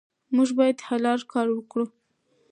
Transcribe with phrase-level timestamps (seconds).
[0.35, 1.85] موږ باید حلال کار وکړو.